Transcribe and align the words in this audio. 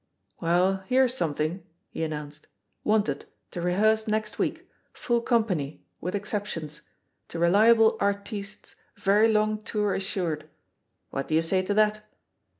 "Well, 0.39 0.77
here's 0.87 1.13
something,'* 1.13 1.63
he 1.91 2.03
announced. 2.03 2.47
*'*Wanted, 2.83 3.25
to 3.51 3.61
rehearse 3.61 4.07
next 4.07 4.39
week. 4.39 4.67
Full 4.93 5.21
Com 5.21 5.43
pany 5.43 5.81
(with 5.99 6.15
exceptions)• 6.15 6.79
To 7.27 7.37
reliable 7.37 7.97
artistes 8.01 8.77
very 8.97 9.27
long 9.31 9.61
tour 9.61 9.93
assured/ 9.93 10.49
.What 11.11 11.27
do 11.27 11.35
you 11.35 11.43
say 11.43 11.61
to 11.61 11.75
that?'' 11.75 12.03